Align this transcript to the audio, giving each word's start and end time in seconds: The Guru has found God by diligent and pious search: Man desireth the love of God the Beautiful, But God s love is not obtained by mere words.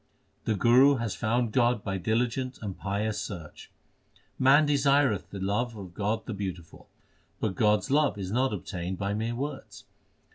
The 0.45 0.55
Guru 0.55 0.95
has 0.95 1.13
found 1.15 1.51
God 1.51 1.83
by 1.83 1.99
diligent 1.99 2.57
and 2.63 2.75
pious 2.75 3.21
search: 3.21 3.69
Man 4.39 4.65
desireth 4.65 5.29
the 5.29 5.37
love 5.39 5.75
of 5.75 5.93
God 5.93 6.25
the 6.25 6.33
Beautiful, 6.33 6.89
But 7.39 7.53
God 7.53 7.81
s 7.81 7.91
love 7.91 8.17
is 8.17 8.31
not 8.31 8.51
obtained 8.51 8.97
by 8.97 9.13
mere 9.13 9.35
words. 9.35 9.85